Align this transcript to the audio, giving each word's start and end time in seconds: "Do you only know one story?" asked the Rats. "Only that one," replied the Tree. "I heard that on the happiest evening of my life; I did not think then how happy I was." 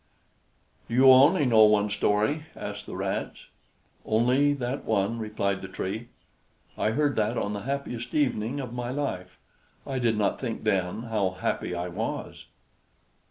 "Do 0.87 0.95
you 0.95 1.11
only 1.11 1.45
know 1.45 1.65
one 1.65 1.91
story?" 1.91 2.47
asked 2.55 2.87
the 2.87 2.95
Rats. 2.95 3.45
"Only 4.03 4.51
that 4.53 4.83
one," 4.83 5.19
replied 5.19 5.61
the 5.61 5.67
Tree. 5.67 6.07
"I 6.75 6.89
heard 6.89 7.15
that 7.17 7.37
on 7.37 7.53
the 7.53 7.59
happiest 7.69 8.15
evening 8.15 8.59
of 8.59 8.73
my 8.73 8.89
life; 8.89 9.37
I 9.85 9.99
did 9.99 10.17
not 10.17 10.39
think 10.39 10.63
then 10.63 11.03
how 11.03 11.29
happy 11.29 11.75
I 11.75 11.87
was." 11.87 12.47